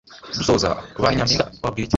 dusoza, 0.37 0.69
ba 1.01 1.09
ni 1.09 1.17
nyampinga 1.17 1.43
wababwira 1.61 1.85
iki? 1.85 1.89